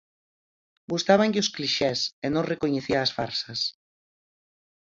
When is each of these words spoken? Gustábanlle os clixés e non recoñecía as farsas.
Gustábanlle 0.93 1.43
os 1.43 1.51
clixés 1.55 1.99
e 2.25 2.27
non 2.33 2.47
recoñecía 2.51 2.99
as 3.01 3.11
farsas. 3.17 3.59